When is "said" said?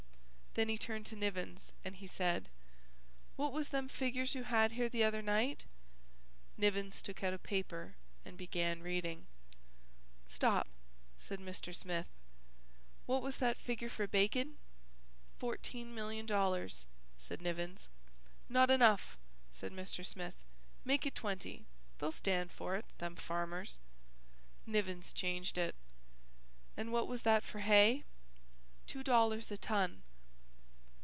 2.07-2.49, 11.21-11.39, 17.17-17.41, 19.53-19.71